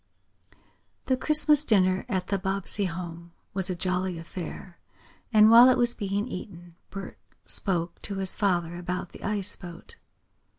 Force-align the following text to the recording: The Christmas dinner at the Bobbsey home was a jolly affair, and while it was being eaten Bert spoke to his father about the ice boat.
The 1.05 1.15
Christmas 1.15 1.63
dinner 1.63 2.07
at 2.09 2.29
the 2.29 2.39
Bobbsey 2.39 2.85
home 2.85 3.33
was 3.53 3.69
a 3.69 3.75
jolly 3.75 4.17
affair, 4.17 4.79
and 5.31 5.51
while 5.51 5.69
it 5.69 5.77
was 5.77 5.93
being 5.93 6.27
eaten 6.27 6.73
Bert 6.89 7.19
spoke 7.45 8.01
to 8.01 8.15
his 8.15 8.35
father 8.35 8.77
about 8.77 9.09
the 9.09 9.21
ice 9.23 9.55
boat. 9.55 9.97